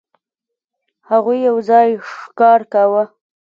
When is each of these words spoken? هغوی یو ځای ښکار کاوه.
هغوی 1.09 1.37
یو 1.47 1.57
ځای 1.69 1.89
ښکار 2.09 2.61
کاوه. 2.73 3.03